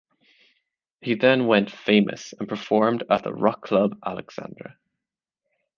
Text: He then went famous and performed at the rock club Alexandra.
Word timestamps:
He 1.01 1.13
then 1.13 1.45
went 1.45 1.69
famous 1.69 2.33
and 2.33 2.49
performed 2.49 3.03
at 3.07 3.21
the 3.23 3.31
rock 3.35 3.61
club 3.61 3.99
Alexandra. 4.03 4.75